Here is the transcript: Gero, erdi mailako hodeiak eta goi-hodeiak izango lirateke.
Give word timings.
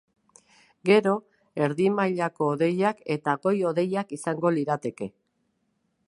Gero, 0.89 1.11
erdi 1.65 1.89
mailako 1.97 2.47
hodeiak 2.53 3.03
eta 3.15 3.35
goi-hodeiak 3.43 4.15
izango 4.17 4.53
lirateke. 4.59 5.09